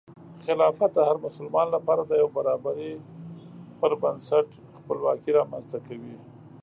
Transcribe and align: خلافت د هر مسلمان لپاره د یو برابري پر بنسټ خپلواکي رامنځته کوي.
خلافت 0.45 0.89
د 0.93 0.99
هر 1.07 1.17
مسلمان 1.25 1.67
لپاره 1.75 2.01
د 2.05 2.11
یو 2.21 2.29
برابري 2.37 2.93
پر 3.79 3.91
بنسټ 4.01 4.47
خپلواکي 4.77 5.31
رامنځته 5.39 5.77
کوي. 5.87 6.15